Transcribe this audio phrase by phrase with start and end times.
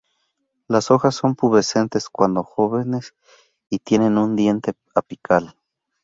[0.67, 3.13] Las hojas son pubescentes cuando jóvenes,
[3.69, 5.55] y tienen un diente apical.